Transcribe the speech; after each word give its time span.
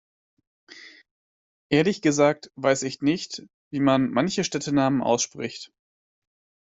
Ehrlich 1.69 2.01
gesagt 2.01 2.49
weiß 2.55 2.81
ich 2.81 3.03
nicht 3.03 3.43
wie 3.69 3.79
man 3.79 4.09
manche 4.09 4.43
Städtenamen 4.43 5.03
ausspricht. 5.03 5.71